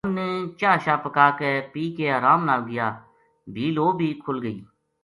ان 0.05 0.11
نے 0.17 0.27
چاہ 0.59 0.77
شاہ 0.83 1.01
پکا 1.03 1.27
کے 1.39 1.51
پی 1.71 1.83
کے 1.97 2.05
ارام 2.17 2.41
نال 2.49 2.61
گیا 2.71 2.87
بھی 3.53 3.65
لو 3.75 3.87
بھی 3.99 4.09
کُھل 4.23 4.37
گئی 4.45 4.59